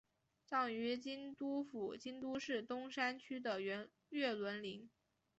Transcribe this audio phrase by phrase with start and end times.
[0.47, 4.89] 葬于京都府京都市东山区的月轮陵。